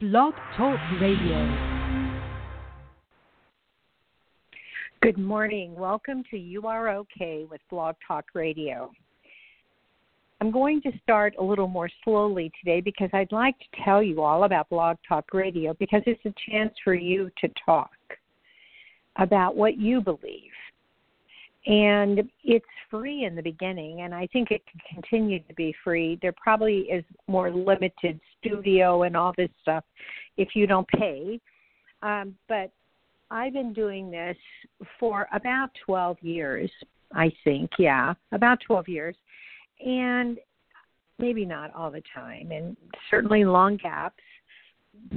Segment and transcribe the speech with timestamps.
[0.00, 1.86] Blog Talk Radio.
[5.00, 5.76] Good morning.
[5.76, 8.90] Welcome to You Are Okay with Blog Talk Radio.
[10.40, 14.20] I'm going to start a little more slowly today because I'd like to tell you
[14.20, 17.92] all about Blog Talk Radio because it's a chance for you to talk
[19.14, 20.50] about what you believe.
[21.66, 26.18] And it's free in the beginning, and I think it can continue to be free.
[26.20, 29.82] There probably is more limited studio and all this stuff
[30.36, 31.40] if you don't pay.
[32.02, 32.70] Um, but
[33.30, 34.36] I've been doing this
[35.00, 36.70] for about 12 years,
[37.14, 37.70] I think.
[37.78, 39.16] Yeah, about 12 years
[39.84, 40.38] and
[41.18, 42.76] maybe not all the time, and
[43.10, 44.22] certainly long gaps.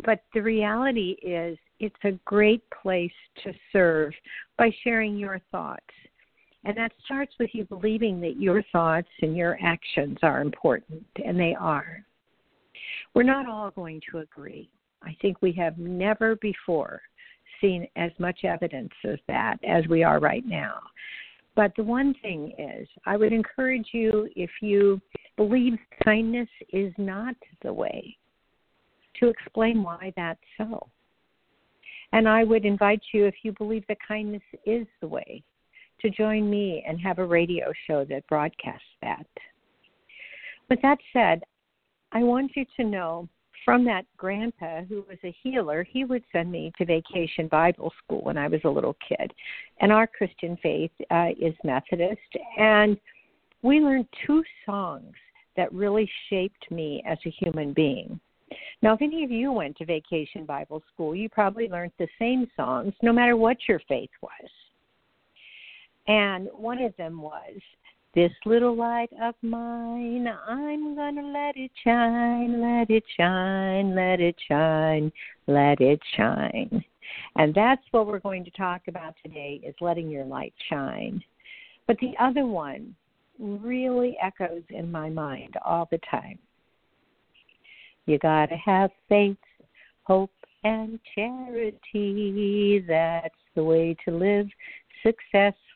[0.05, 3.11] But the reality is, it's a great place
[3.43, 4.11] to serve
[4.57, 5.83] by sharing your thoughts.
[6.67, 11.39] And that starts with you believing that your thoughts and your actions are important, and
[11.39, 12.03] they are.
[13.15, 14.69] We're not all going to agree.
[15.01, 17.01] I think we have never before
[17.61, 20.79] seen as much evidence of that as we are right now.
[21.55, 24.99] But the one thing is, I would encourage you, if you
[25.37, 28.17] believe kindness is not the way,
[29.21, 30.85] to explain why that's so.
[32.11, 35.41] And I would invite you, if you believe that kindness is the way,
[36.01, 39.25] to join me and have a radio show that broadcasts that.
[40.69, 41.43] With that said,
[42.11, 43.29] I want you to know
[43.67, 48.21] from that grandpa who was a healer, he would send me to vacation Bible school
[48.21, 49.33] when I was a little kid.
[49.81, 52.21] And our Christian faith uh, is Methodist.
[52.57, 52.97] And
[53.63, 55.13] we learned two songs
[55.57, 58.19] that really shaped me as a human being.
[58.81, 62.47] Now, if any of you went to vacation Bible school, you probably learned the same
[62.55, 64.49] songs no matter what your faith was.
[66.07, 67.59] And one of them was
[68.15, 74.35] this little light of mine, I'm gonna let it shine, let it shine, let it
[74.47, 75.11] shine,
[75.45, 76.83] let it shine.
[77.35, 81.21] And that's what we're going to talk about today is letting your light shine.
[81.85, 82.95] But the other one
[83.39, 86.39] really echoes in my mind all the time.
[88.07, 89.37] You got to have faith,
[90.03, 90.31] hope,
[90.63, 92.83] and charity.
[92.87, 94.47] That's the way to live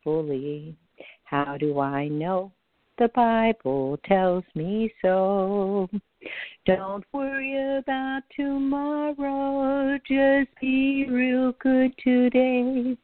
[0.01, 0.75] successfully.
[1.23, 2.51] How do I know?
[2.97, 5.89] The Bible tells me so.
[6.65, 12.95] Don't worry about tomorrow, just be real good today.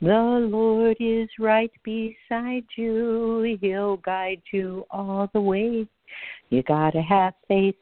[0.00, 5.86] The Lord is right beside you, He'll guide you all the way.
[6.48, 7.74] You gotta have faith,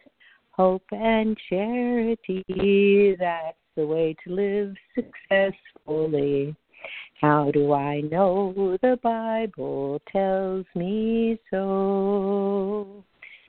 [0.50, 3.16] hope, and charity.
[3.19, 6.56] That's the way to live successfully.
[7.21, 13.05] How do I know the Bible tells me so?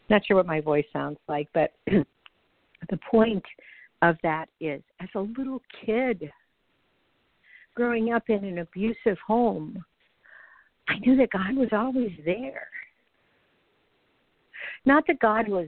[0.09, 3.43] Not sure what my voice sounds like, but the point
[4.01, 6.31] of that is as a little kid
[7.75, 9.83] growing up in an abusive home,
[10.87, 12.67] I knew that God was always there.
[14.85, 15.67] Not that God was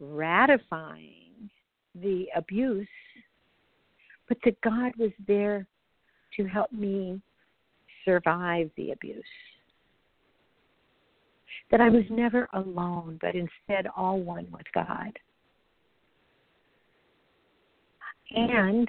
[0.00, 1.50] ratifying
[1.94, 2.88] the abuse,
[4.28, 5.66] but that God was there
[6.36, 7.20] to help me
[8.04, 9.24] survive the abuse.
[11.70, 15.18] That I was never alone, but instead all one with God.
[18.32, 18.88] And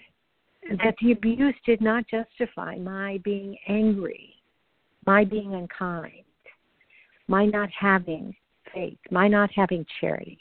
[0.84, 4.36] that the abuse did not justify my being angry,
[5.06, 6.24] my being unkind,
[7.28, 8.36] my not having
[8.74, 10.40] faith, my not having charity.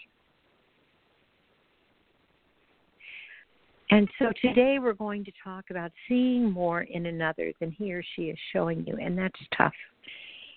[3.90, 8.04] And so today we're going to talk about seeing more in another than he or
[8.14, 9.72] she is showing you, and that's tough.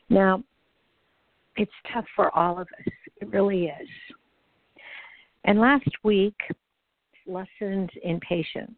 [0.09, 0.44] Now,
[1.55, 2.93] it's tough for all of us.
[3.22, 3.89] It really is.
[5.45, 6.35] And last week,
[7.25, 8.77] lessons in patience.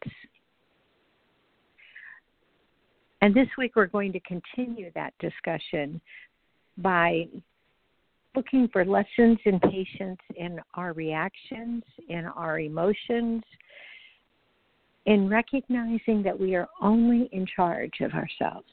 [3.21, 5.99] And this week we're going to continue that discussion
[6.77, 7.27] by
[8.35, 13.43] looking for lessons in patience in our reactions, in our emotions,
[15.05, 18.67] in recognizing that we are only in charge of ourselves.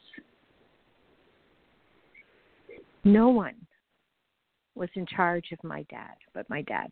[3.03, 3.55] No one
[4.75, 6.89] was in charge of my dad but my dad.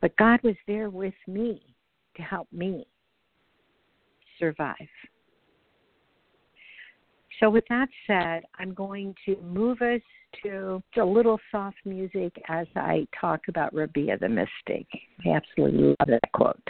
[0.00, 1.62] But God was there with me
[2.16, 2.86] to help me
[4.38, 4.76] survive.
[7.44, 10.00] So, with that said, I'm going to move us
[10.42, 14.86] to a little soft music as I talk about Rabia the Mystic.
[15.26, 16.68] I absolutely love that quote.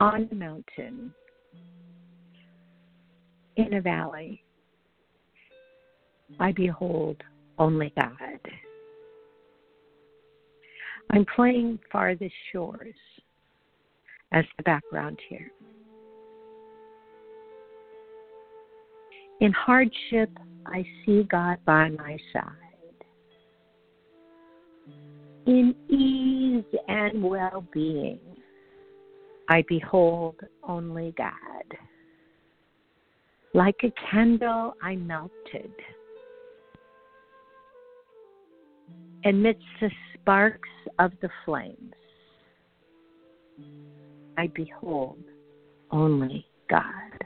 [0.00, 1.12] On a mountain,
[3.56, 4.42] in a valley,
[6.40, 7.22] I behold
[7.58, 8.40] only God.
[11.10, 12.94] I'm playing Farthest Shores
[14.32, 15.52] as the background here.
[19.40, 20.30] In hardship,
[20.66, 22.52] I see God by my side.
[25.46, 28.18] In ease and well being,
[29.48, 30.36] I behold
[30.66, 31.32] only God.
[33.52, 35.70] Like a candle, I melted.
[39.24, 40.68] Amidst the sparks
[40.98, 41.94] of the flames,
[44.38, 45.22] I behold
[45.90, 47.25] only God.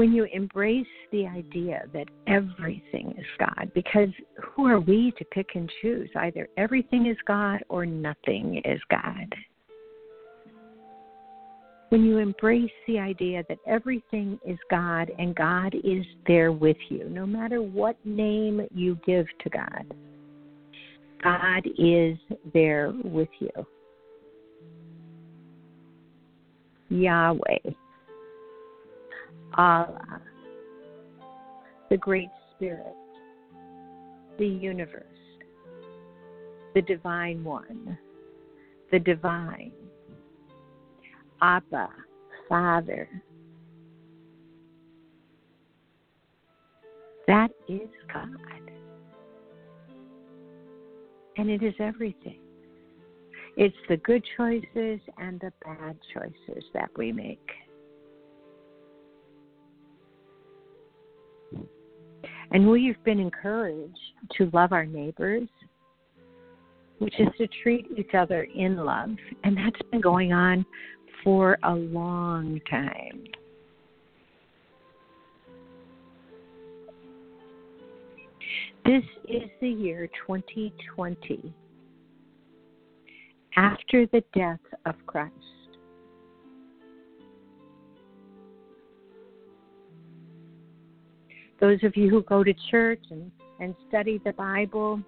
[0.00, 4.08] When you embrace the idea that everything is God, because
[4.42, 6.08] who are we to pick and choose?
[6.16, 9.34] Either everything is God or nothing is God.
[11.90, 17.06] When you embrace the idea that everything is God and God is there with you,
[17.10, 19.84] no matter what name you give to God,
[21.22, 22.16] God is
[22.54, 23.66] there with you.
[26.88, 27.74] Yahweh
[29.60, 30.22] Allah,
[31.90, 32.96] the Great Spirit,
[34.38, 35.04] the universe,
[36.74, 37.98] the Divine One,
[38.90, 39.72] the Divine,
[41.42, 41.90] Abba,
[42.48, 43.06] Father.
[47.26, 48.70] That is God.
[51.36, 52.40] And it is everything.
[53.58, 57.46] It's the good choices and the bad choices that we make.
[62.52, 63.96] And we've been encouraged
[64.38, 65.48] to love our neighbors,
[66.98, 69.10] which is to treat each other in love.
[69.44, 70.66] And that's been going on
[71.22, 73.24] for a long time.
[78.84, 81.54] This is the year 2020,
[83.56, 85.34] after the death of Christ.
[91.60, 93.30] Those of you who go to church and,
[93.60, 95.00] and study the Bible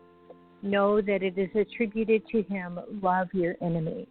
[0.63, 4.07] know that it is attributed to him love your enemies,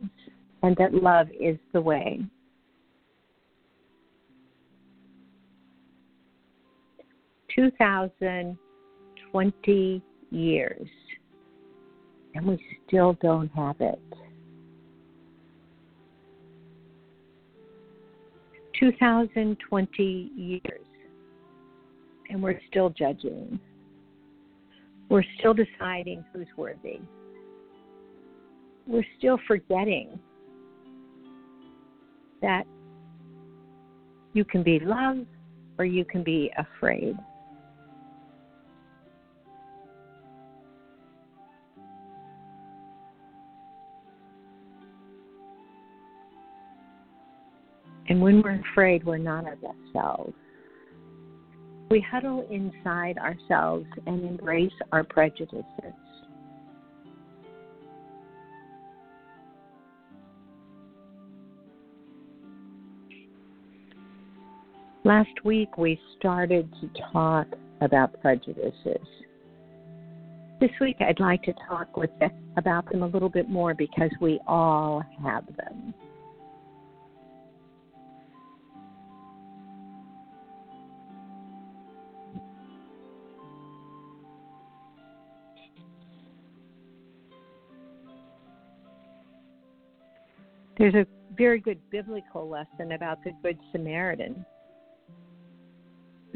[0.64, 2.20] and that love is the way.
[7.56, 8.58] Two thousand
[9.32, 10.02] twenty
[10.32, 10.88] years,
[12.34, 14.02] and we still don't have it.
[18.80, 20.91] 2020 years
[22.32, 23.60] and we're still judging.
[25.10, 27.02] We're still deciding who's worthy.
[28.88, 30.18] We're still forgetting
[32.42, 32.64] that
[34.34, 35.28] you can be loved
[35.78, 37.16] or you can be afraid.
[48.08, 50.34] And when we're afraid, we're not our best ourselves.
[51.92, 55.66] We huddle inside ourselves and embrace our prejudices.
[65.04, 67.48] Last week we started to talk
[67.82, 69.06] about prejudices.
[70.62, 72.12] This week I'd like to talk with
[72.56, 75.94] about them a little bit more because we all have them.
[90.82, 91.06] There's a
[91.38, 94.44] very good biblical lesson about the Good Samaritan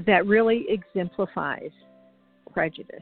[0.06, 1.72] that really exemplifies
[2.54, 3.02] prejudice.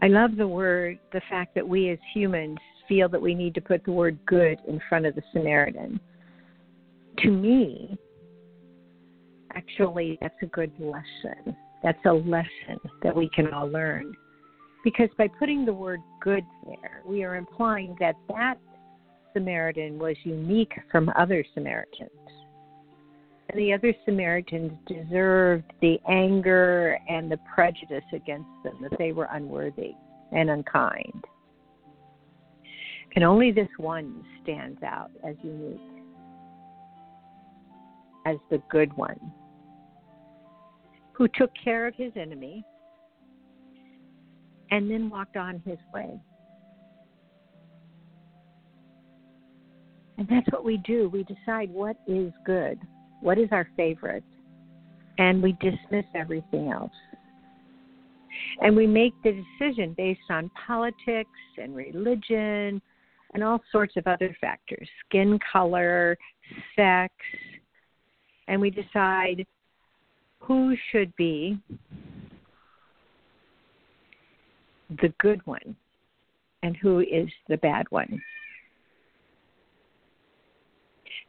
[0.00, 3.60] I love the word, the fact that we as humans feel that we need to
[3.60, 5.98] put the word good in front of the Samaritan.
[7.24, 7.98] To me,
[9.56, 11.56] actually, that's a good lesson.
[11.82, 14.14] That's a lesson that we can all learn.
[14.86, 18.54] Because by putting the word good there, we are implying that that
[19.32, 22.08] Samaritan was unique from other Samaritans.
[23.50, 29.26] And the other Samaritans deserved the anger and the prejudice against them, that they were
[29.32, 29.94] unworthy
[30.30, 31.24] and unkind.
[33.16, 35.80] And only this one stands out as unique,
[38.24, 39.18] as the good one.
[41.16, 42.62] who took care of his enemy
[44.70, 46.20] and then walked on his way.
[50.18, 51.08] And that's what we do.
[51.08, 52.78] We decide what is good,
[53.20, 54.24] what is our favorite,
[55.18, 56.92] and we dismiss everything else.
[58.60, 62.80] And we make the decision based on politics and religion
[63.34, 66.16] and all sorts of other factors skin color,
[66.74, 67.12] sex,
[68.48, 69.46] and we decide
[70.40, 71.58] who should be
[75.00, 75.76] the good one
[76.62, 78.20] and who is the bad one.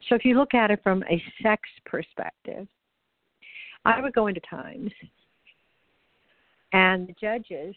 [0.08, 2.66] So if you look at it from a sex perspective,
[3.84, 4.92] I would go into Times
[6.72, 7.74] and the judges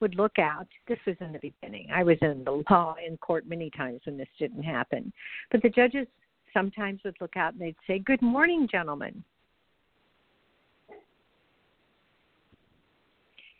[0.00, 0.66] would look out.
[0.88, 1.88] This was in the beginning.
[1.92, 5.12] I was in the law in court many times when this didn't happen.
[5.50, 6.06] But the judges
[6.52, 9.24] sometimes would look out and they'd say, Good morning, gentlemen.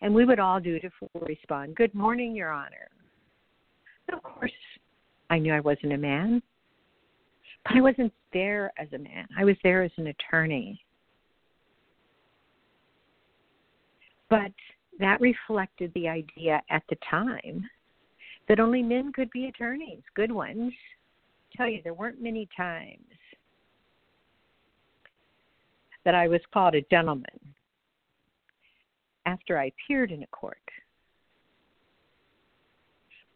[0.05, 0.91] And we would all do to
[1.23, 2.89] respond, Good morning, Your Honor.
[4.07, 4.53] And of course,
[5.31, 6.43] I knew I wasn't a man,
[7.65, 9.27] but I wasn't there as a man.
[9.39, 10.79] I was there as an attorney.
[14.29, 14.53] But
[15.01, 17.65] that reflected the idea at the time
[18.47, 20.75] that only men could be attorneys, good ones.
[21.55, 23.01] I tell you, there weren't many times
[26.05, 27.55] that I was called a gentleman
[29.27, 30.59] after I appeared in a court.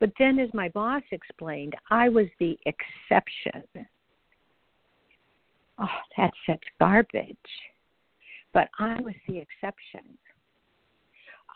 [0.00, 3.64] But then, as my boss explained, I was the exception.
[5.78, 7.37] Oh, that's such garbage.
[8.52, 10.16] But I was the exception.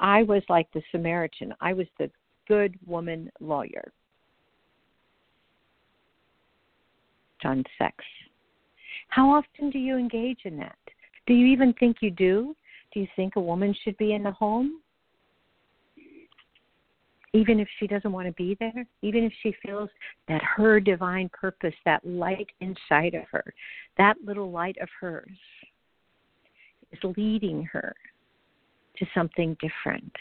[0.01, 1.55] I was like the Samaritan.
[1.61, 2.11] I was the
[2.49, 3.93] good woman lawyer.
[7.45, 7.97] On sex.
[9.09, 10.79] How often do you engage in that?
[11.27, 12.55] Do you even think you do?
[12.93, 14.81] Do you think a woman should be in the home?
[17.35, 19.89] Even if she doesn't want to be there, even if she feels
[20.29, 23.55] that her divine purpose, that light inside of her,
[23.97, 25.31] that little light of hers,
[26.93, 27.95] is leading her
[28.99, 30.13] to something different.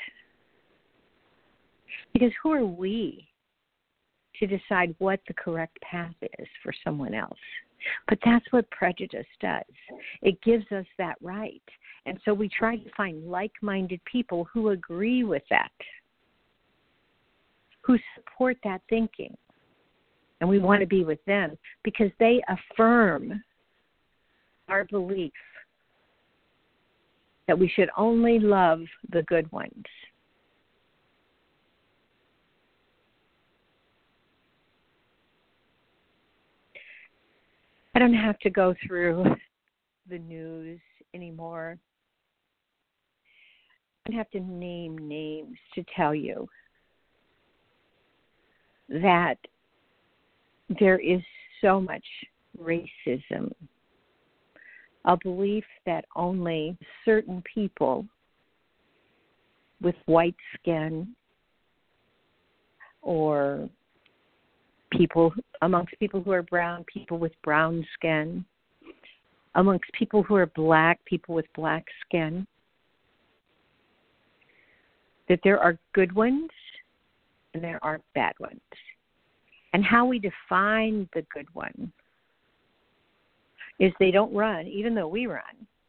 [2.14, 3.28] Because who are we
[4.40, 7.38] to decide what the correct path is for someone else?
[8.08, 9.64] But that's what prejudice does.
[10.22, 11.62] It gives us that right.
[12.06, 15.72] And so we try to find like minded people who agree with that,
[17.82, 19.36] who support that thinking.
[20.40, 23.44] And we want to be with them because they affirm
[24.68, 25.34] our belief
[27.48, 29.86] that we should only love the good ones.
[37.94, 39.26] I don't have to go through
[40.10, 40.80] the news
[41.14, 41.78] anymore.
[44.06, 46.48] I don't have to name names to tell you
[48.90, 49.36] that
[50.80, 51.22] there is
[51.62, 52.06] so much
[52.60, 53.52] racism
[55.06, 58.06] a belief that only certain people
[59.82, 61.16] with white skin
[63.02, 63.68] or
[64.92, 68.46] people amongst people who are brown, people with brown skin,
[69.56, 72.46] amongst people who are black, people with black skin,
[75.30, 76.50] that there are good ones
[77.54, 78.60] and there are bad ones.
[79.74, 81.92] And how we define the good one
[83.80, 85.42] is they don't run, even though we run,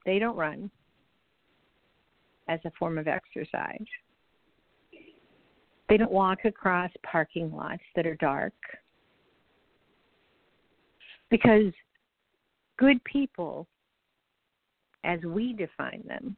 [0.07, 0.71] they don't run
[2.49, 3.85] as a form of exercise.
[5.89, 8.55] They don't walk across parking lots that are dark.
[11.33, 11.73] Because
[12.77, 13.67] good people,
[15.03, 16.37] as we define them,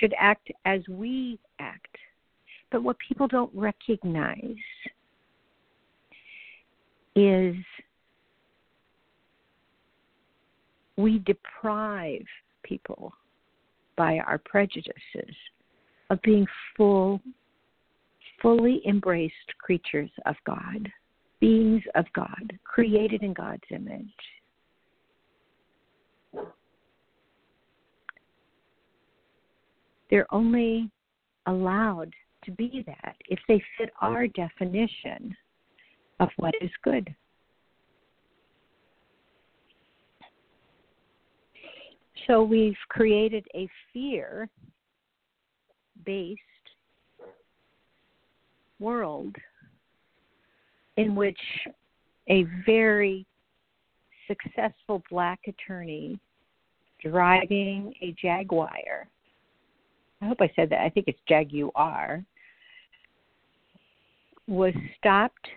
[0.00, 1.96] should act as we act.
[2.72, 4.56] But what people don't recognize
[7.14, 7.54] is
[10.96, 12.26] we deprive
[12.64, 13.12] people
[13.96, 15.36] by our prejudices
[16.10, 16.44] of being
[16.76, 17.20] full,
[18.42, 20.90] fully embraced creatures of God,
[21.40, 24.06] beings of God, created in God's image.
[30.10, 30.90] They're only
[31.46, 32.12] allowed
[32.44, 35.36] to be that if they fit our definition
[36.20, 37.14] of what is good.
[42.26, 44.48] So we've created a fear
[46.04, 46.40] based
[48.78, 49.34] world
[50.96, 51.38] in which
[52.28, 53.26] a very
[54.26, 56.18] successful black attorney
[57.02, 59.08] driving a Jaguar.
[60.20, 60.80] I hope I said that.
[60.80, 62.24] I think it's Jaguar.
[64.48, 65.48] Was stopped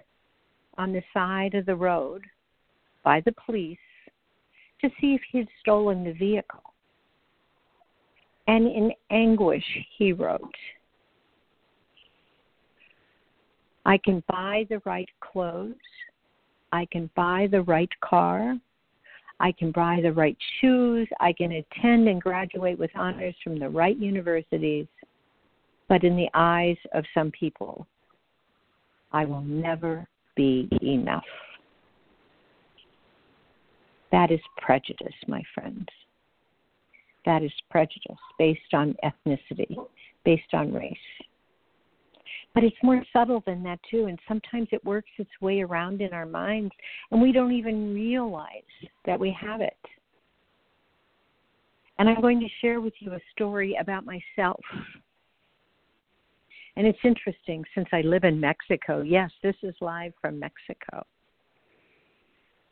[0.78, 2.24] on the side of the road
[3.04, 3.78] by the police
[4.82, 6.64] to see if he had stolen the vehicle.
[8.48, 9.64] And in anguish,
[9.98, 10.56] he wrote,
[13.90, 15.74] I can buy the right clothes.
[16.72, 18.56] I can buy the right car.
[19.40, 21.08] I can buy the right shoes.
[21.20, 24.86] I can attend and graduate with honors from the right universities.
[25.88, 27.88] But in the eyes of some people,
[29.12, 31.24] I will never be enough.
[34.12, 35.88] That is prejudice, my friends.
[37.26, 39.76] That is prejudice based on ethnicity,
[40.26, 40.96] based on race.
[42.56, 44.06] But it's more subtle than that, too.
[44.06, 46.72] And sometimes it works its way around in our minds,
[47.12, 48.50] and we don't even realize
[49.06, 49.78] that we have it.
[52.00, 54.62] And I'm going to share with you a story about myself.
[56.76, 59.02] And it's interesting since I live in Mexico.
[59.02, 61.06] Yes, this is live from Mexico,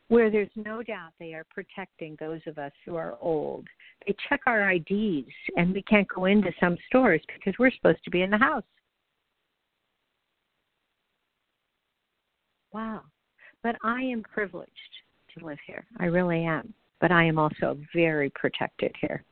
[0.08, 3.68] where there's no doubt they are protecting those of us who are old.
[4.06, 8.10] They check our IDs, and we can't go into some stores because we're supposed to
[8.10, 8.64] be in the house.
[12.78, 13.02] Wow.
[13.64, 14.72] But I am privileged
[15.36, 15.86] to live here.
[16.00, 16.74] I really am.
[17.02, 19.24] But I am also very protected here.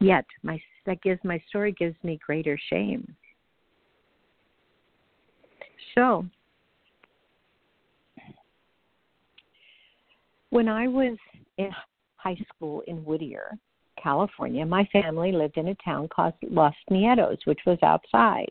[0.00, 3.14] Yet my that gives my story gives me greater shame.
[5.94, 6.24] So
[10.50, 11.16] when I was
[11.58, 11.70] in
[12.16, 13.56] high school in Whittier,
[14.02, 18.50] California, my family lived in a town called Los Nietos, which was outside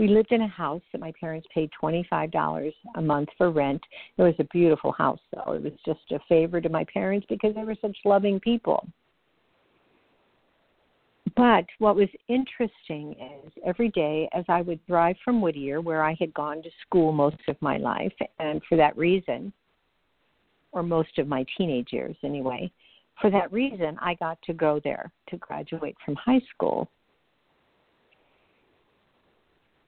[0.00, 3.82] we lived in a house that my parents paid $25 a month for rent.
[4.16, 5.52] It was a beautiful house, though.
[5.52, 8.88] It was just a favor to my parents because they were such loving people.
[11.36, 13.14] But what was interesting
[13.44, 17.12] is every day as I would drive from Whittier, where I had gone to school
[17.12, 19.52] most of my life, and for that reason,
[20.72, 22.72] or most of my teenage years anyway,
[23.20, 26.88] for that reason, I got to go there to graduate from high school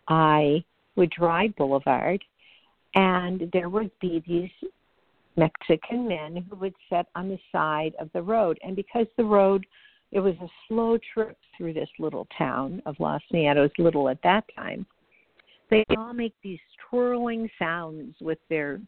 [0.08, 0.64] I
[0.96, 2.22] would drive Boulevard,
[2.94, 4.70] and there would be these
[5.36, 8.58] Mexican men who would sit on the side of the road.
[8.62, 9.64] And because the road,
[10.10, 14.44] it was a slow trip through this little town of Los Nietos, little at that
[14.54, 14.86] time,
[15.70, 16.60] they all make these
[16.90, 18.80] twirling sounds with their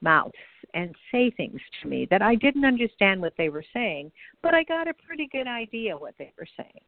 [0.00, 0.32] mouths
[0.72, 4.10] and say things to me that I didn't understand what they were saying,
[4.42, 6.80] but I got a pretty good idea what they were saying.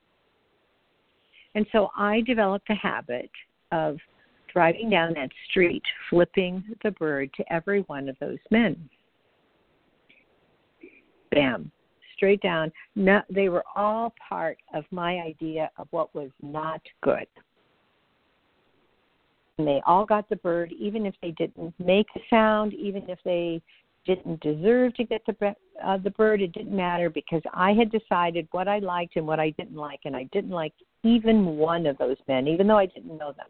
[1.55, 3.31] And so I developed a habit
[3.73, 3.99] of
[4.53, 8.77] driving down that street, flipping the bird to every one of those men.
[11.31, 11.71] Bam,
[12.17, 12.73] straight down.
[12.97, 17.27] No, they were all part of my idea of what was not good.
[19.59, 23.19] And they all got the bird, even if they didn't make a sound, even if
[23.25, 23.63] they
[24.07, 26.41] didn't deserve to get the uh, the bird.
[26.41, 30.01] It didn't matter because I had decided what I liked and what I didn't like,
[30.05, 33.47] and I didn't like even one of those men, even though I didn't know them.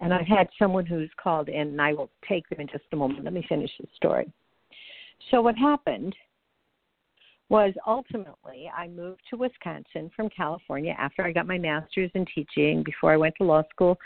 [0.00, 2.96] And I've had someone who's called in, and I will take them in just a
[2.96, 3.24] moment.
[3.24, 4.32] Let me finish the story.
[5.30, 6.14] So, what happened
[7.48, 12.82] was ultimately I moved to Wisconsin from California after I got my master's in teaching
[12.82, 13.98] before I went to law school.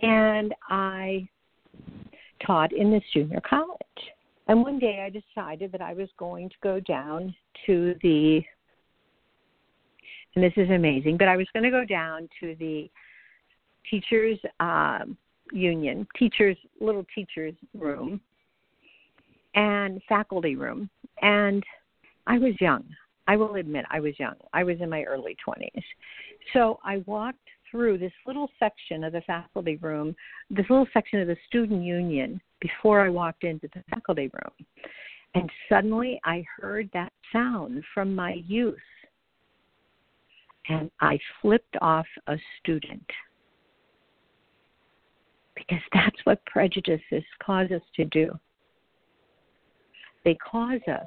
[0.00, 1.28] And I
[2.44, 3.78] taught in this junior college.
[4.48, 7.34] And one day I decided that I was going to go down
[7.66, 8.42] to the,
[10.34, 12.90] and this is amazing, but I was going to go down to the
[13.90, 15.16] teachers um,
[15.52, 18.20] union, teachers little teachers room,
[19.54, 20.88] and faculty room,
[21.20, 21.62] and
[22.26, 22.84] I was young.
[23.28, 24.34] I will admit I was young.
[24.52, 25.82] I was in my early 20s.
[26.52, 27.38] So I walked
[27.70, 30.14] through this little section of the faculty room,
[30.50, 34.66] this little section of the student union before I walked into the faculty room.
[35.34, 38.76] And suddenly I heard that sound from my youth.
[40.68, 43.04] And I flipped off a student
[45.54, 48.30] because that's what prejudices cause us to do.
[50.24, 51.06] They cause us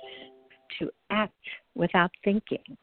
[0.79, 1.33] to act
[1.73, 2.77] without thinking.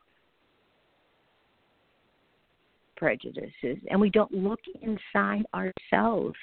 [2.96, 6.36] Prejudices, and we don't look inside ourselves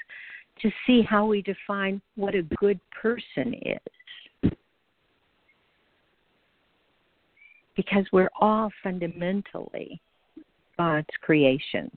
[0.61, 4.51] to see how we define what a good person is.
[7.75, 10.01] Because we're all fundamentally
[10.79, 11.91] God's creations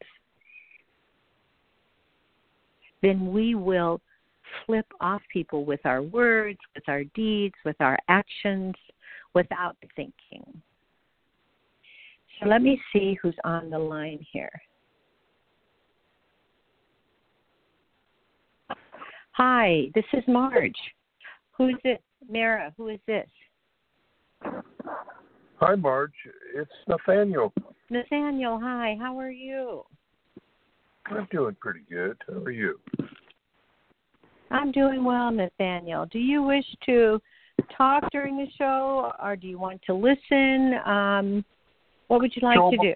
[3.02, 4.00] then we will
[4.64, 8.74] flip off people with our words, with our deeds, with our actions.
[9.34, 10.44] without thinking.
[12.38, 14.50] So let me see who's on the line here.
[19.32, 20.76] Hi, this is Marge.
[21.56, 22.02] Who's it?
[22.28, 23.26] Mara, who is this?
[25.56, 26.12] Hi, Marge.
[26.54, 27.54] It's Nathaniel.
[27.92, 28.96] Nathaniel, hi.
[28.98, 29.84] How are you?
[31.06, 32.16] I'm doing pretty good.
[32.26, 32.80] How are you?
[34.50, 36.06] I'm doing well, Nathaniel.
[36.06, 37.20] Do you wish to
[37.76, 40.74] talk during the show, or do you want to listen?
[40.86, 41.44] Um,
[42.08, 42.94] what would you like show to do?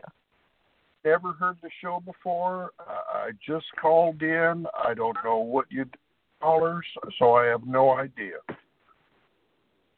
[1.05, 2.71] Never heard the show before.
[2.79, 4.67] I just called in.
[4.83, 5.85] I don't know what you
[6.41, 6.87] callers,
[7.19, 8.37] so I have no idea.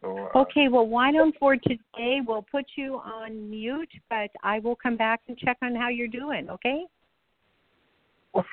[0.00, 4.60] So, uh, Okay, well, why don't for today we'll put you on mute, but I
[4.60, 6.48] will come back and check on how you're doing.
[6.50, 6.84] Okay?
[8.32, 8.46] what,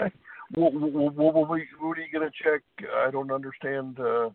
[0.54, 2.62] what, what, what, what are you going to check?
[2.96, 4.00] I don't understand.
[4.00, 4.30] Uh,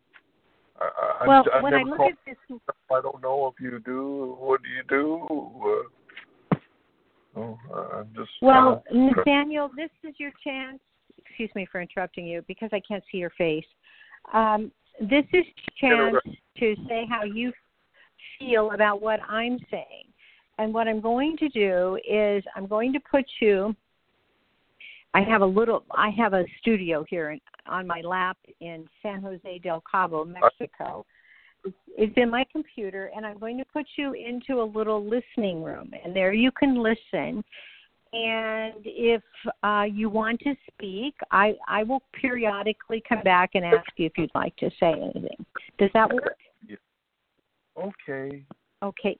[0.80, 2.12] I, Well, I, I've when I look called.
[2.12, 2.58] at this
[2.90, 4.36] I don't know if you do.
[4.38, 5.26] What do you do?
[7.36, 7.58] Uh, oh,
[7.94, 8.30] I'm just.
[8.40, 10.78] Well, uh, Nathaniel, this is your chance.
[11.18, 13.64] Excuse me for interrupting you because I can't see your face.
[14.32, 14.70] Um,
[15.00, 15.44] this is
[15.82, 17.52] your chance to say how you
[18.38, 20.04] feel about what I'm saying.
[20.58, 23.74] And what I'm going to do is I'm going to put you.
[25.14, 25.84] I have a little.
[25.90, 31.04] I have a studio here in, on my lap in San Jose del Cabo, Mexico.
[31.64, 35.92] It's- in my computer, and I'm going to put you into a little listening room,
[36.02, 37.44] and there you can listen.
[38.12, 39.22] And if
[39.62, 44.18] uh, you want to speak, I, I will periodically come back and ask you if
[44.18, 45.44] you'd like to say anything.
[45.78, 46.36] Does that work?
[47.78, 48.44] Okay.
[48.82, 49.18] Okay.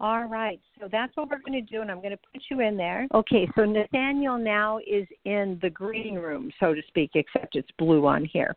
[0.00, 0.60] All right.
[0.80, 3.06] So that's what we're going to do, and I'm going to put you in there.
[3.14, 3.48] Okay.
[3.56, 8.24] So Nathaniel now is in the green room, so to speak, except it's blue on
[8.24, 8.54] here.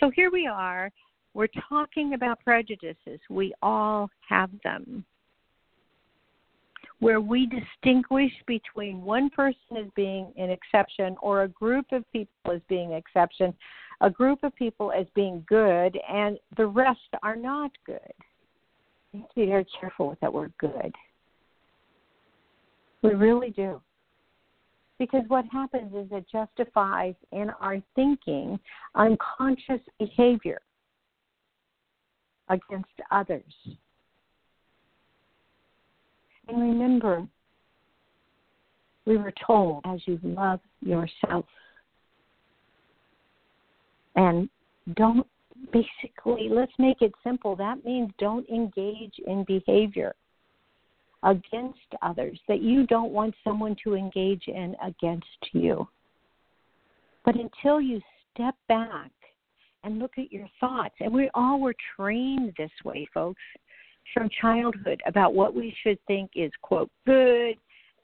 [0.00, 0.90] So here we are.
[1.34, 3.20] We're talking about prejudices.
[3.28, 5.04] We all have them.
[7.00, 12.52] Where we distinguish between one person as being an exception or a group of people
[12.52, 13.54] as being exception,
[14.00, 17.98] a group of people as being good, and the rest are not good.
[19.12, 20.94] We have to be very careful with that word good.
[23.02, 23.80] We really do.
[24.98, 28.58] Because what happens is it justifies in our thinking
[28.96, 30.60] unconscious behavior
[32.48, 33.42] against others.
[36.48, 37.26] And remember,
[39.06, 41.44] we were told as you love yourself.
[44.18, 44.48] And
[44.94, 45.26] don't
[45.72, 47.54] basically, let's make it simple.
[47.54, 50.12] That means don't engage in behavior
[51.22, 55.86] against others that you don't want someone to engage in against you.
[57.24, 58.00] But until you
[58.34, 59.12] step back
[59.84, 63.42] and look at your thoughts, and we all were trained this way, folks,
[64.12, 67.54] from childhood about what we should think is, quote, good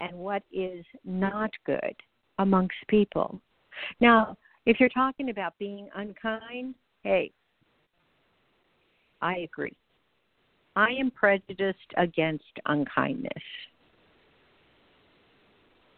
[0.00, 1.96] and what is not good
[2.38, 3.40] amongst people.
[4.00, 7.30] Now, if you're talking about being unkind, hey,
[9.20, 9.76] I agree.
[10.76, 13.32] I am prejudiced against unkindness.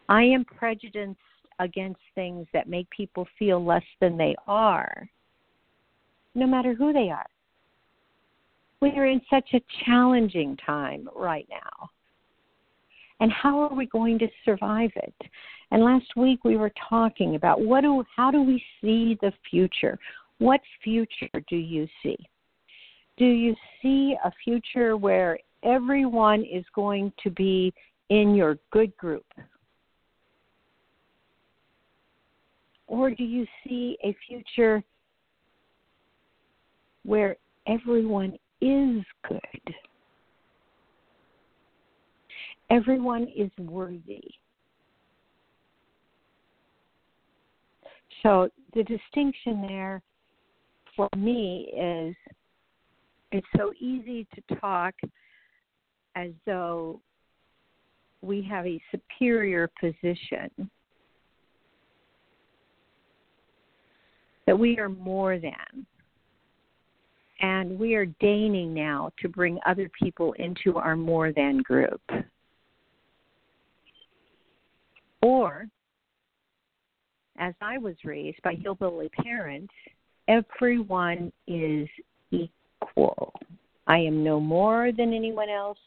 [0.09, 1.17] I am prejudiced
[1.59, 5.09] against things that make people feel less than they are,
[6.35, 7.25] no matter who they are.
[8.79, 11.89] We are in such a challenging time right now.
[13.19, 15.15] And how are we going to survive it?
[15.71, 19.97] And last week we were talking about what do how do we see the future?
[20.39, 22.17] What future do you see?
[23.17, 27.73] Do you see a future where everyone is going to be
[28.09, 29.25] in your good group?
[32.87, 34.83] Or do you see a future
[37.03, 37.35] where
[37.67, 39.75] everyone is good?
[42.69, 44.21] Everyone is worthy.
[48.23, 50.01] So the distinction there
[50.95, 52.15] for me is
[53.31, 54.93] it's so easy to talk
[56.15, 56.99] as though
[58.21, 60.49] we have a superior position,
[64.45, 65.85] that we are more than.
[67.39, 72.01] And we are deigning now to bring other people into our more than group.
[75.27, 75.67] Or,
[77.37, 79.73] as I was raised by hillbilly parents,
[80.29, 81.89] everyone is
[82.31, 83.33] equal.
[83.87, 85.77] I am no more than anyone else,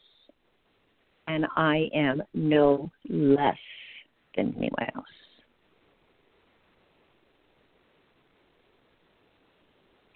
[1.27, 3.57] and I am no less
[4.37, 5.05] than anyone else.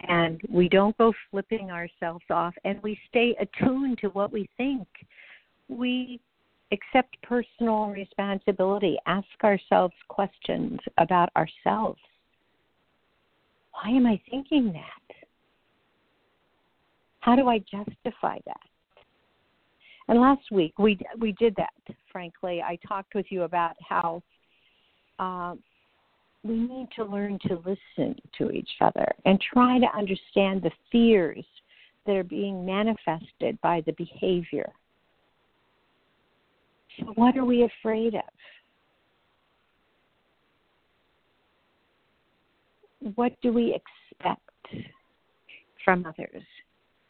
[0.08, 4.86] and we don't go flipping ourselves off and we stay attuned to what we think.
[5.68, 6.20] We
[6.72, 12.00] accept personal responsibility, ask ourselves questions about ourselves.
[13.72, 15.16] Why am I thinking that?
[17.20, 18.60] How do I justify that?
[20.08, 21.96] And last week we we did that.
[22.12, 24.22] Frankly, I talked with you about how
[25.18, 25.54] uh,
[26.44, 31.44] we need to learn to listen to each other and try to understand the fears
[32.06, 34.72] that are being manifested by the behavior.
[36.98, 38.22] So, what are we afraid of?
[43.14, 44.40] What do we expect
[45.84, 46.42] from others?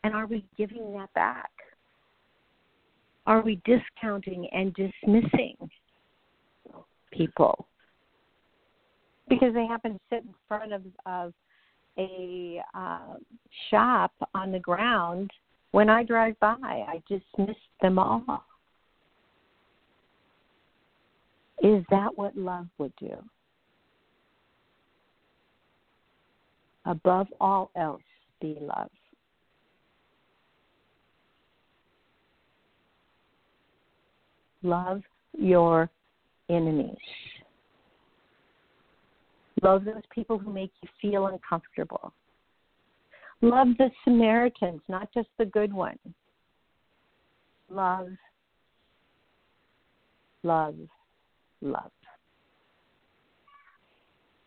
[0.05, 1.51] And are we giving that back?
[3.27, 5.57] Are we discounting and dismissing
[7.11, 7.66] people
[9.29, 11.33] because they happen to sit in front of, of
[11.99, 13.14] a uh,
[13.70, 15.31] shop on the ground
[15.72, 16.57] when I drive by.
[16.62, 18.44] I dismiss them all.
[21.62, 23.16] Is that what love would do?
[26.85, 28.03] Above all else,
[28.40, 28.90] be love.
[34.62, 35.03] Love
[35.37, 35.90] your
[36.49, 36.97] enemies.
[39.62, 42.12] Love those people who make you feel uncomfortable.
[43.42, 45.99] Love the Samaritans, not just the good ones.
[47.69, 48.09] Love,
[50.42, 50.77] love,
[51.61, 51.90] love.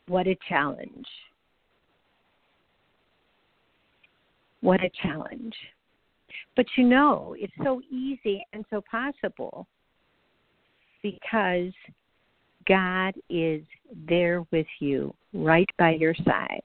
[0.07, 1.07] What a challenge.
[4.61, 5.55] What a challenge.
[6.55, 9.67] But you know, it's so easy and so possible
[11.01, 11.71] because
[12.67, 13.61] God is
[14.07, 16.61] there with you, right by your side,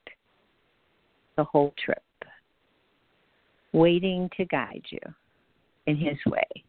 [1.36, 2.02] the whole trip,
[3.72, 5.00] waiting to guide you
[5.86, 6.64] in His way.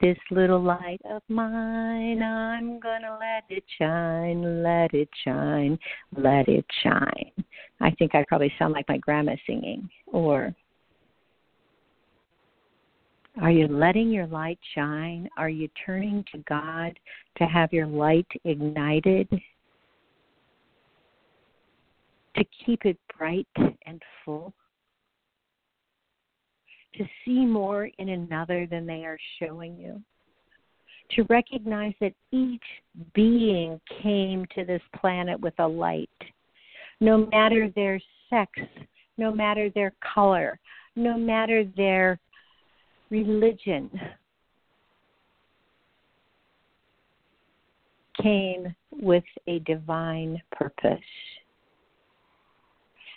[0.00, 5.76] This little light of mine, I'm gonna let it shine, let it shine,
[6.16, 7.32] let it shine.
[7.80, 10.54] I think I probably sound like my grandma singing, or
[13.40, 15.28] are you letting your light shine?
[15.36, 16.98] Are you turning to God
[17.38, 19.28] to have your light ignited?
[22.36, 24.52] To keep it bright and full?
[26.98, 30.02] To see more in another than they are showing you?
[31.12, 32.60] To recognize that each
[33.14, 36.10] being came to this planet with a light,
[37.00, 38.50] no matter their sex,
[39.16, 40.58] no matter their color,
[40.96, 42.18] no matter their
[43.10, 43.88] religion
[48.20, 50.98] came with a divine purpose.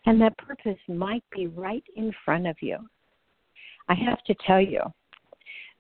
[0.06, 2.78] And that purpose might be right in front of you.
[3.92, 4.82] I have to tell you,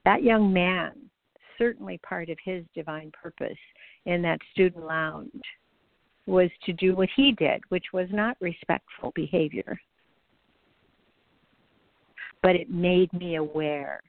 [0.05, 0.91] that young man,
[1.57, 3.57] certainly part of his divine purpose
[4.05, 5.31] in that student lounge,
[6.25, 9.77] was to do what he did, which was not respectful behavior
[12.41, 14.01] but it made me aware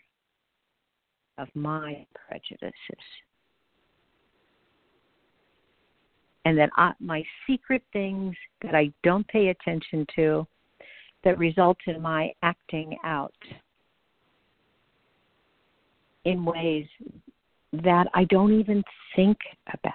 [1.38, 2.72] of my prejudices.
[6.44, 10.46] And that I, my secret things that I don't pay attention to
[11.24, 13.34] that result in my acting out
[16.24, 16.86] in ways
[17.72, 18.82] that I don't even
[19.16, 19.38] think
[19.72, 19.92] about.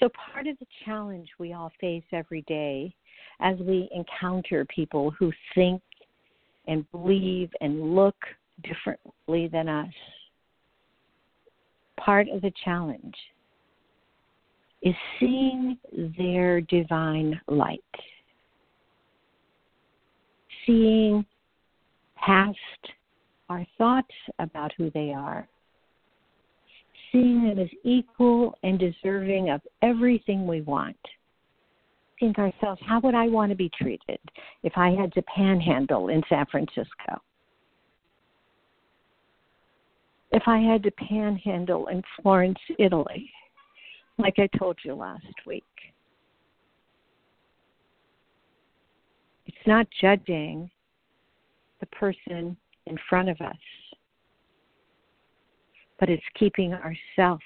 [0.00, 2.94] So, part of the challenge we all face every day
[3.40, 5.80] as we encounter people who think
[6.66, 8.16] and believe and look
[8.62, 9.92] differently than us.
[11.98, 13.14] Part of the challenge
[14.82, 15.78] is seeing
[16.18, 17.80] their divine light,
[20.66, 21.24] seeing
[22.24, 22.58] past
[23.48, 25.46] our thoughts about who they are,
[27.12, 30.96] seeing them as equal and deserving of everything we want
[32.20, 34.20] Think ourselves, how would I want to be treated
[34.62, 37.20] if I had to panhandle in San Francisco?
[40.30, 43.30] If I had to panhandle in Florence, Italy,
[44.18, 45.64] like I told you last week?
[49.46, 50.70] It's not judging
[51.84, 53.56] the person in front of us,
[56.00, 57.42] but it's keeping ourselves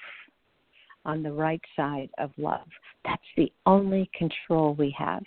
[1.05, 2.67] on the right side of love.
[3.05, 5.23] That's the only control we have.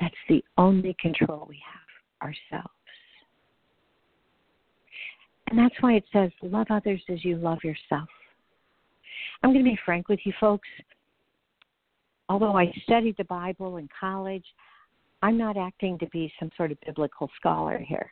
[0.00, 2.70] That's the only control we have ourselves.
[5.50, 8.08] And that's why it says, love others as you love yourself.
[9.42, 10.68] I'm going to be frank with you folks.
[12.30, 14.44] although I studied the Bible in college,
[15.22, 18.10] I'm not acting to be some sort of biblical scholar here.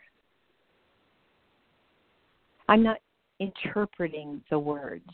[2.69, 2.99] I'm not
[3.41, 5.09] interpreting the words.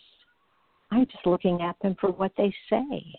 [0.91, 3.15] I'm just looking at them for what they say.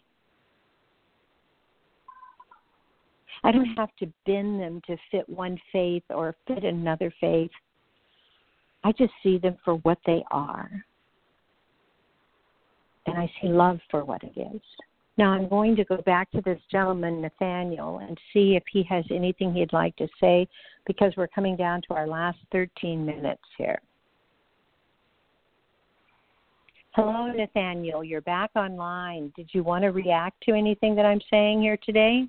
[3.44, 7.52] I don't have to bend them to fit one faith or fit another faith.
[8.84, 10.70] I just see them for what they are.
[13.06, 14.62] And I see love for what it is.
[15.18, 19.06] Now I'm going to go back to this gentleman, Nathaniel, and see if he has
[19.10, 20.48] anything he'd like to say
[20.86, 23.80] because we're coming down to our last 13 minutes here.
[26.92, 28.04] Hello, Nathaniel.
[28.04, 29.32] You're back online.
[29.36, 32.26] Did you want to react to anything that I'm saying here today?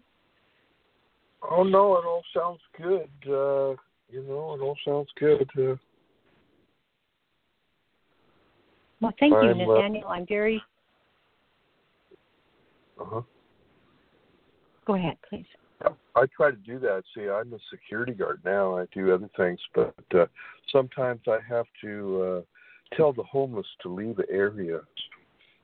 [1.49, 3.09] Oh no, it all sounds good.
[3.25, 3.77] Uh,
[4.11, 5.49] you know, it all sounds good.
[5.57, 5.77] Uh,
[9.01, 10.09] well, thank you, uh, Nathaniel.
[10.09, 10.61] I'm very.
[13.01, 13.23] Uh huh.
[14.87, 15.47] Go ahead, please.
[16.17, 17.03] I try to do that.
[17.15, 18.79] See, I'm a security guard now.
[18.79, 20.27] I do other things, but uh,
[20.73, 24.81] sometimes I have to uh, tell the homeless to leave the area,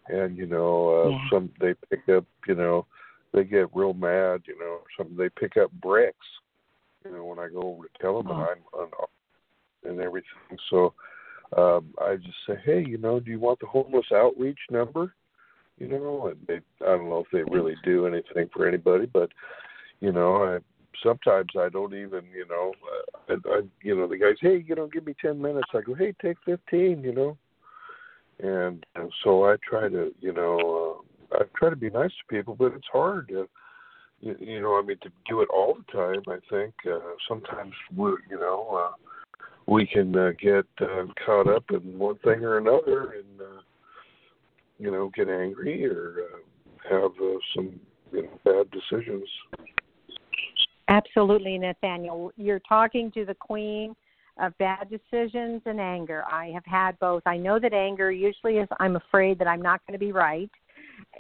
[0.09, 1.19] and you know, uh, yeah.
[1.33, 2.87] some they pick up, you know,
[3.33, 4.81] they get real mad, you know.
[4.99, 6.19] Some they pick up bricks,
[7.05, 8.47] you know, when I go over to tell them oh.
[8.75, 10.59] I'm and everything.
[10.69, 10.93] So
[11.57, 15.15] um, I just say, hey, you know, do you want the homeless outreach number?
[15.79, 19.31] You know, and they I don't know if they really do anything for anybody, but
[20.01, 20.59] you know, I
[21.03, 22.73] sometimes I don't even, you know,
[23.29, 25.69] I, I you know the guys, hey, you know, give me ten minutes.
[25.75, 27.37] I go, hey, take fifteen, you know,
[28.39, 30.99] and, and so I try to, you know.
[30.99, 31.03] Uh,
[31.35, 33.49] I try to be nice to people, but it's hard to,
[34.21, 36.23] you, know, I mean, to do it all the time.
[36.29, 38.93] I think uh, sometimes we, you know, uh,
[39.67, 43.52] we can uh, get uh, caught up in one thing or another, and uh,
[44.83, 47.81] you know, get angry or uh, have uh, some
[48.13, 49.29] you know, bad decisions.
[50.89, 52.33] Absolutely, Nathaniel.
[52.37, 53.95] You're talking to the queen
[54.39, 56.25] of bad decisions and anger.
[56.31, 57.23] I have had both.
[57.27, 60.51] I know that anger usually is I'm afraid that I'm not going to be right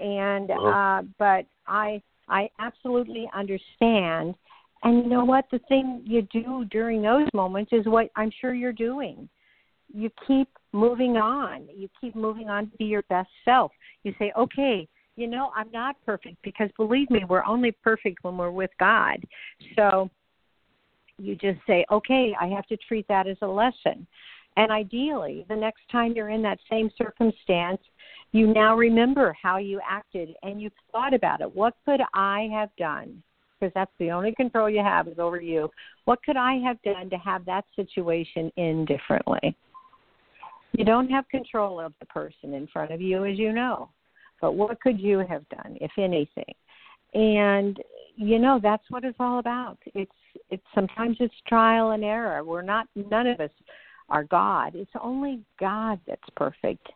[0.01, 0.68] and uh-huh.
[0.68, 4.35] uh, but I I absolutely understand.
[4.85, 5.44] And you know what?
[5.53, 9.29] The thing you do during those moments is what I'm sure you're doing.
[9.94, 11.68] You keep moving on.
[11.74, 13.72] You keep moving on to be your best self.
[14.05, 18.37] You say, okay, you know, I'm not perfect because believe me, we're only perfect when
[18.38, 19.18] we're with God.
[19.76, 20.11] So
[21.18, 24.07] you just say, okay, I have to treat that as a lesson.
[24.57, 27.81] And ideally, the next time you're in that same circumstance,
[28.33, 31.55] you now remember how you acted and you've thought about it.
[31.55, 33.22] What could I have done?
[33.59, 35.70] Because that's the only control you have is over you.
[36.07, 39.57] What could I have done to have that situation end differently?
[40.72, 43.90] You don't have control of the person in front of you, as you know.
[44.40, 46.54] But what could you have done, if anything?
[47.14, 47.78] And
[48.16, 49.78] you know that's what it's all about.
[49.94, 50.11] It's
[50.50, 52.42] it's sometimes it's trial and error.
[52.42, 53.50] We're not none of us
[54.08, 54.74] are God.
[54.74, 56.88] It's only God that's perfect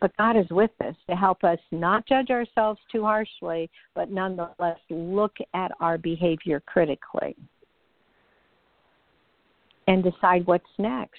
[0.00, 4.78] but God is with us to help us not judge ourselves too harshly, but nonetheless
[4.90, 7.34] look at our behavior critically
[9.86, 11.16] and decide what's next.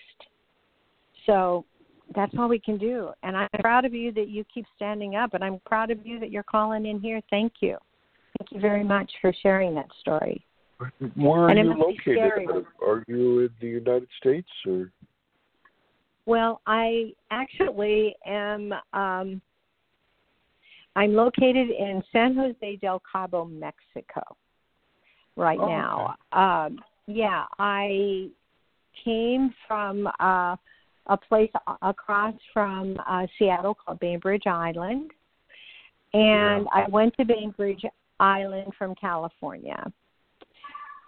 [1.29, 1.65] So
[2.15, 3.11] that's all we can do.
[3.23, 6.19] And I'm proud of you that you keep standing up, and I'm proud of you
[6.19, 7.21] that you're calling in here.
[7.29, 7.77] Thank you.
[8.39, 10.43] Thank you very much for sharing that story.
[11.15, 12.65] Where are you located?
[12.81, 14.91] Are you in the United States or?
[16.25, 18.73] Well, I actually am.
[18.93, 19.41] Um,
[20.95, 24.21] I'm located in San Jose del Cabo, Mexico,
[25.35, 26.15] right oh, now.
[26.33, 26.41] Okay.
[26.41, 28.29] Um, yeah, I
[29.03, 30.55] came from uh,
[31.09, 35.11] a place across from uh, Seattle called Bainbridge Island,
[36.13, 36.85] and yeah.
[36.85, 37.83] I went to Bainbridge
[38.19, 39.91] Island from California.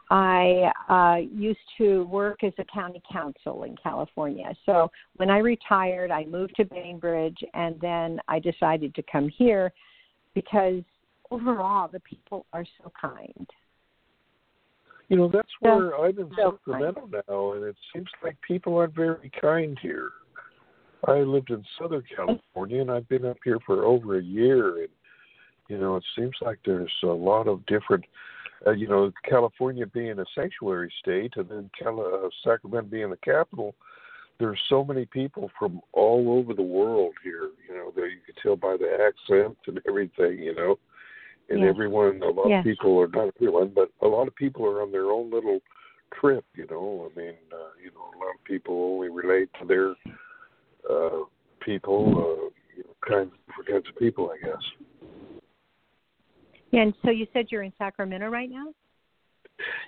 [0.10, 4.54] I uh, used to work as a county counsel in California.
[4.66, 9.72] So when I retired, I moved to Bainbridge, and then I decided to come here
[10.34, 10.82] because
[11.30, 13.48] overall the people are so kind.
[15.12, 18.78] You know, that's where so, I'm in so Sacramento now, and it seems like people
[18.78, 20.10] aren't very kind here.
[21.06, 24.88] I lived in Southern California, and I've been up here for over a year, and
[25.68, 28.06] you know, it seems like there's a lot of different
[28.66, 33.18] uh, you know, California being a sanctuary state, and then Cal- uh, Sacramento being the
[33.18, 33.76] capital,
[34.40, 37.50] there's so many people from all over the world here.
[37.68, 40.40] You know, that you can tell by the accent and everything.
[40.40, 40.80] You know,
[41.52, 44.82] and everyone, a lot of people are not everyone, but a lot of people are
[44.82, 45.60] on their own little
[46.20, 46.46] trip.
[46.56, 49.90] You know, I mean, uh, you know, a lot of people only relate to their
[50.90, 51.24] uh,
[51.60, 55.42] people, uh, you know, kinds different kinds of people, I guess.
[56.72, 58.68] Yeah, And so you said you're in Sacramento right now?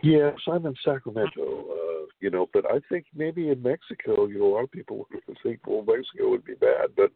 [0.03, 1.41] Yes, I'm in Sacramento.
[1.41, 5.07] Uh, you know, but I think maybe in Mexico, you know, a lot of people
[5.27, 7.11] would think, well, Mexico would be bad, but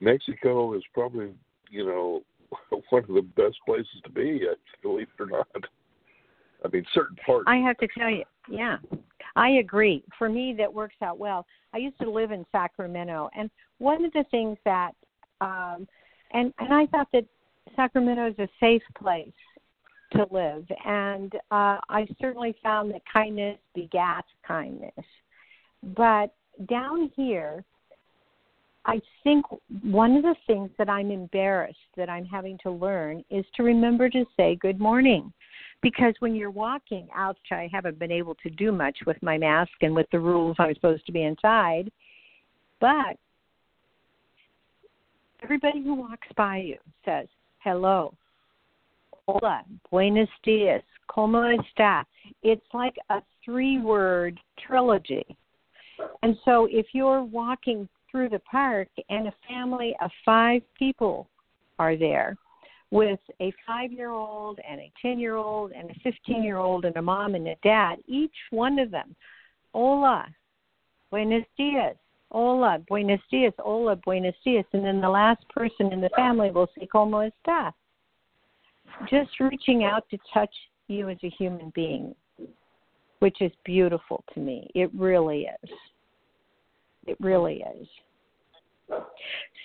[0.00, 1.30] Mexico is probably,
[1.70, 2.22] you know,
[2.90, 4.46] one of the best places to be,
[4.82, 5.48] believe it or not.
[6.64, 7.44] I mean, certain parts.
[7.46, 8.78] I have to tell you, yeah,
[9.36, 10.02] I agree.
[10.18, 11.46] For me, that works out well.
[11.74, 14.92] I used to live in Sacramento, and one of the things that,
[15.40, 15.86] um,
[16.32, 17.26] and and I thought that
[17.76, 19.32] Sacramento is a safe place
[20.12, 24.92] to live, and uh, I certainly found that kindness begats kindness.
[25.96, 26.34] But
[26.66, 27.64] down here,
[28.86, 29.46] I think
[29.82, 34.10] one of the things that I'm embarrassed that I'm having to learn is to remember
[34.10, 35.32] to say good morning.
[35.82, 39.72] Because when you're walking out, I haven't been able to do much with my mask
[39.82, 41.90] and with the rules I'm supposed to be inside,
[42.80, 43.18] but
[45.42, 47.26] everybody who walks by you says,
[47.58, 48.14] hello,
[49.26, 52.04] hola, buenos dias, como está.
[52.42, 55.24] It's like a three word trilogy.
[56.22, 61.28] And so if you're walking through the park and a family of five people
[61.80, 62.36] are there
[62.92, 66.84] with a five year old and a 10 year old and a 15 year old
[66.84, 69.16] and a mom and a dad, each one of them,
[69.72, 70.28] hola,
[71.10, 71.96] buenos dias,
[72.30, 74.64] hola, buenos dias, hola, buenos dias.
[74.72, 77.72] And then the last person in the family will say, como está?
[79.10, 80.54] Just reaching out to touch
[80.86, 82.14] you as a human being,
[83.18, 84.70] which is beautiful to me.
[84.76, 85.70] It really is.
[87.06, 87.88] It really is.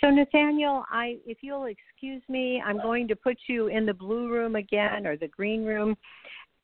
[0.01, 4.29] So Nathaniel, I if you'll excuse me, I'm going to put you in the blue
[4.29, 5.97] room again or the green room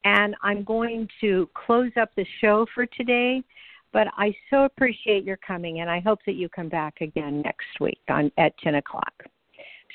[0.05, 3.43] and I'm going to close up the show for today.
[3.91, 7.80] But I so appreciate your coming and I hope that you come back again next
[7.80, 9.13] week on at ten o'clock.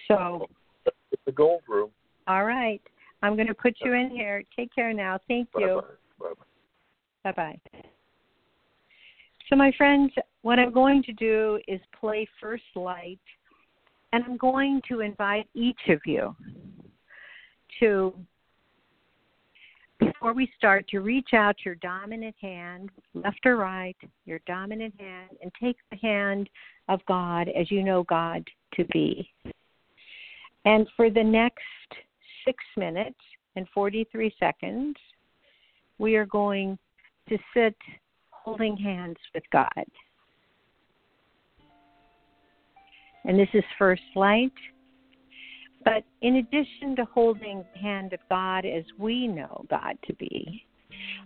[0.09, 0.49] So
[1.27, 1.91] the gold room.
[2.27, 2.81] All right.
[3.23, 4.43] I'm going to put you in here.
[4.57, 5.19] Take care now.
[5.29, 5.83] Thank you.
[7.23, 7.61] Bye bye.
[9.51, 13.19] So, my friends, what I'm going to do is play First Light,
[14.13, 16.37] and I'm going to invite each of you
[17.81, 18.15] to,
[19.99, 25.31] before we start, to reach out your dominant hand, left or right, your dominant hand,
[25.43, 26.49] and take the hand
[26.89, 29.29] of God as you know God to be.
[30.65, 31.59] And for the next
[32.45, 33.19] six minutes
[33.57, 34.95] and 43 seconds,
[35.99, 36.79] we are going
[37.29, 37.75] to sit
[38.51, 39.85] holding hands with God.
[43.25, 44.53] And this is first light.
[45.85, 50.65] But in addition to holding the hand of God as we know God to be,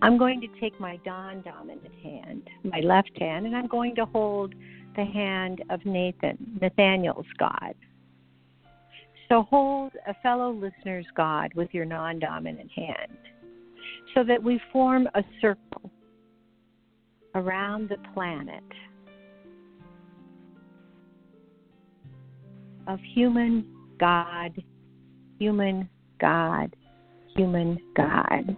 [0.03, 4.05] I'm going to take my non dominant hand, my left hand, and I'm going to
[4.05, 4.55] hold
[4.95, 7.75] the hand of Nathan, Nathaniel's God.
[9.31, 13.17] So hold a fellow listener's God with your non dominant hand
[14.15, 15.91] so that we form a circle
[17.35, 18.63] around the planet
[22.87, 23.67] of human
[23.99, 24.53] God,
[25.39, 25.89] human
[26.21, 26.75] God,
[27.35, 28.57] human God.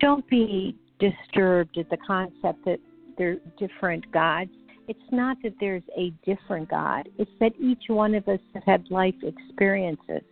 [0.00, 2.78] Don't be disturbed at the concept that
[3.18, 4.50] they're different gods.
[4.88, 8.90] It's not that there's a different God, it's that each one of us has had
[8.90, 10.22] life experiences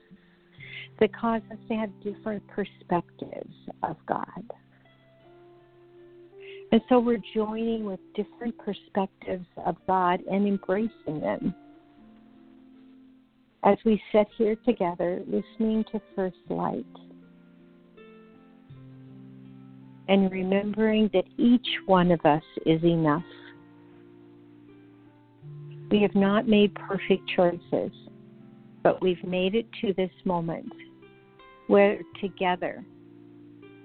[0.99, 4.53] that cause us to have different perspectives of God.
[6.71, 11.55] And so we're joining with different perspectives of God and embracing them.
[13.64, 16.85] As we sit here together, listening to First Light,
[20.09, 23.25] and remembering that each one of us is enough.
[25.91, 27.93] We have not made perfect choices,
[28.83, 30.73] but we've made it to this moment
[31.66, 32.85] where together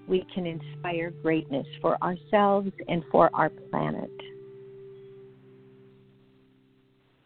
[0.08, 4.12] we can inspire greatness for ourselves and for our planet.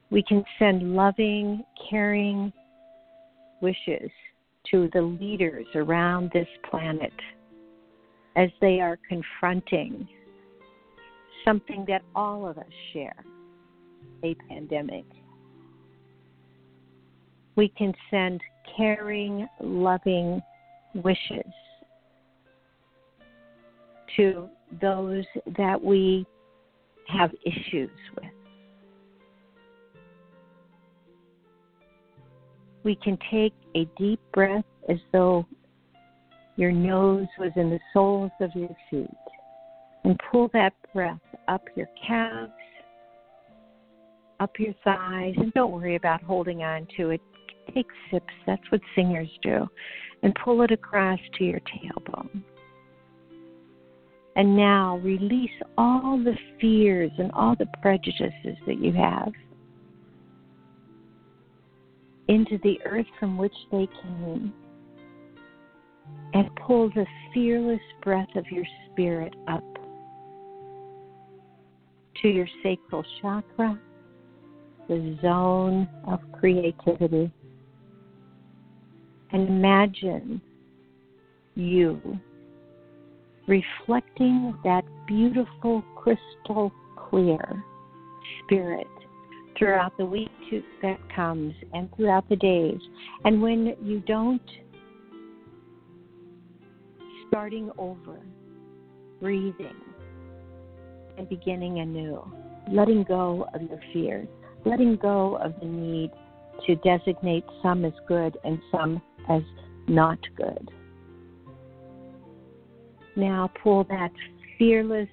[0.10, 2.54] We can send loving, caring
[3.62, 4.10] wishes
[4.72, 7.14] to the leaders around this planet
[8.36, 10.08] as they are confronting
[11.44, 13.24] something that all of us share
[14.24, 15.06] a pandemic.
[17.56, 18.42] We can send
[18.76, 20.42] caring, loving
[20.94, 21.52] wishes
[24.18, 24.50] to
[24.82, 25.24] those
[25.58, 26.26] that we
[27.08, 28.32] have issues with.
[32.84, 35.46] We can take a deep breath as though
[36.56, 39.10] your nose was in the soles of your feet
[40.04, 42.52] and pull that breath up your calves,
[44.40, 47.22] up your thighs, and don't worry about holding on to it.
[47.76, 48.34] take sips.
[48.46, 49.68] That's what singers do.
[50.24, 52.42] And pull it across to your tailbone.
[54.38, 59.34] And now release all the fears and all the prejudices that you have
[62.28, 64.54] into the earth from which they came.
[66.36, 69.64] And pull the fearless breath of your spirit up
[72.22, 73.80] to your sacral chakra,
[74.88, 77.32] the zone of creativity.
[79.32, 80.42] And imagine
[81.56, 82.20] you
[83.48, 86.72] reflecting that beautiful crystal
[87.10, 87.64] clear
[88.44, 88.88] spirit
[89.58, 90.30] throughout the week
[90.82, 92.80] that comes and throughout the days.
[93.24, 94.42] And when you don't,
[97.28, 98.20] starting over,
[99.20, 99.76] breathing,
[101.18, 102.24] and beginning anew,
[102.72, 104.28] letting go of your fears,
[104.66, 106.12] letting go of the need
[106.66, 109.42] to designate some as good and some as
[109.88, 110.72] not good.
[113.18, 114.12] Now pull that
[114.60, 115.10] fearless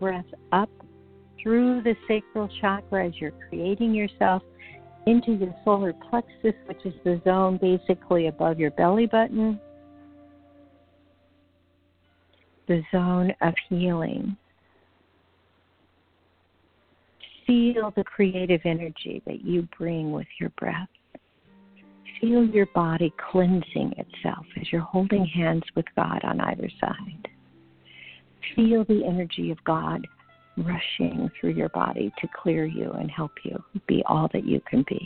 [0.00, 0.70] breath up
[1.40, 4.42] through the sacral chakra as you're creating yourself
[5.06, 9.60] into your solar plexus, which is the zone basically above your belly button,
[12.68, 14.34] the zone of healing.
[17.46, 20.88] Feel the creative energy that you bring with your breath.
[22.20, 27.28] Feel your body cleansing itself as you're holding hands with God on either side.
[28.54, 30.06] Feel the energy of God
[30.56, 34.84] rushing through your body to clear you and help you be all that you can
[34.88, 35.00] be.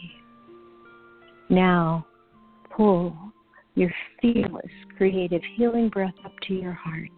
[1.48, 2.06] Now,
[2.70, 3.16] pull
[3.74, 7.10] your fearless, creative, healing breath up to your heart.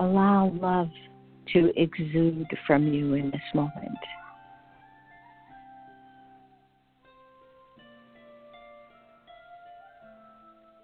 [0.00, 0.90] Allow love
[1.52, 3.98] to exude from you in this moment.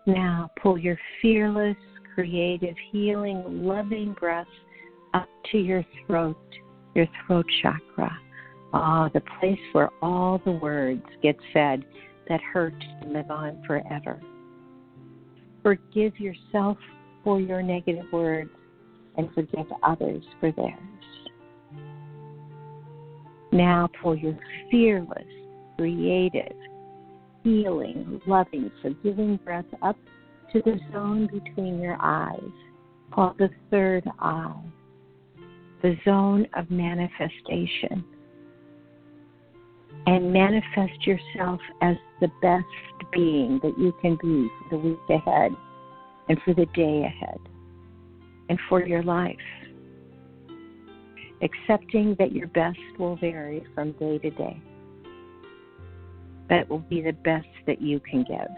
[0.07, 1.77] Now pull your fearless,
[2.15, 4.47] creative, healing, loving breath
[5.15, 6.37] up to your throat,
[6.95, 8.11] your throat chakra.
[8.73, 11.85] Ah, the place where all the words get said
[12.29, 14.21] that hurt and live on forever.
[15.63, 16.77] Forgive yourself
[17.23, 18.51] for your negative words
[19.17, 20.79] and forgive others for theirs.
[23.53, 24.37] Now pull your
[24.71, 25.25] fearless,
[25.79, 26.57] creative,
[27.45, 29.97] healing, loving, forgiving breath up
[30.53, 32.41] to the zone between your eyes,
[33.13, 34.63] called the third eye,
[35.83, 38.05] the zone of manifestation.
[40.07, 42.65] And manifest yourself as the best
[43.13, 45.53] being that you can be for the week ahead
[46.29, 47.39] and for the day ahead
[48.51, 49.37] and for your life.
[51.43, 54.61] Accepting that your best will vary from day to day.
[56.49, 58.51] That will be the best that you can give.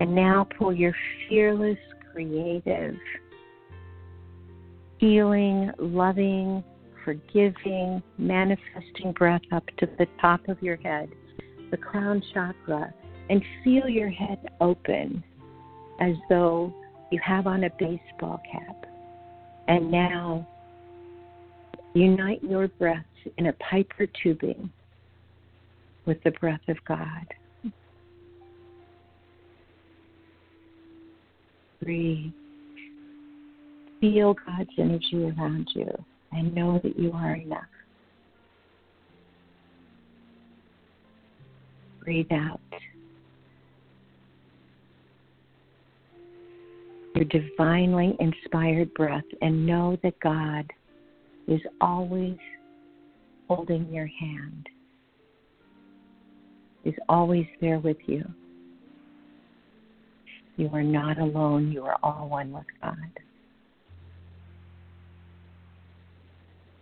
[0.00, 0.94] And now pull your
[1.28, 1.78] fearless,
[2.12, 2.96] creative,
[4.98, 6.64] healing, loving,
[7.04, 11.10] forgiving, manifesting breath up to the top of your head,
[11.70, 12.92] the crown chakra,
[13.28, 15.22] and feel your head open
[16.00, 16.72] as though
[17.10, 18.86] you have on a baseball cap.
[19.68, 20.46] And now
[21.94, 23.04] unite your breath
[23.38, 24.70] in a piper tubing
[26.06, 27.26] with the breath of God.
[31.82, 32.32] Breathe.
[34.00, 35.90] Feel God's energy around you
[36.32, 37.64] and know that you are enough.
[42.04, 42.60] Breathe out.
[47.14, 50.70] Your divinely inspired breath and know that God
[51.48, 52.38] is always
[53.48, 54.68] holding your hand,
[56.84, 58.24] is always there with you.
[60.56, 61.72] You are not alone.
[61.72, 62.96] You are all one with God.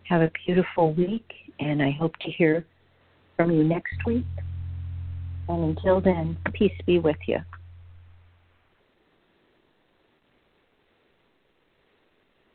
[0.08, 1.30] Have a beautiful week,
[1.60, 2.64] and I hope to hear
[3.36, 4.24] from you next week.
[5.48, 7.38] And until then, peace be with you.